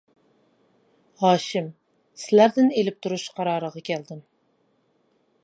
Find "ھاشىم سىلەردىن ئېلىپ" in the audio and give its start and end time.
1.23-2.99